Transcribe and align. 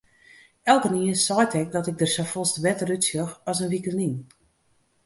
Elkenien 0.73 1.15
seit 1.25 1.53
ek 1.61 1.69
dat 1.75 1.89
ik 1.91 1.97
der 1.99 2.11
safolleste 2.15 2.59
better 2.65 2.89
útsjoch 2.95 3.33
as 3.49 3.59
in 3.63 3.71
wike 3.73 3.93
lyn. 3.97 4.15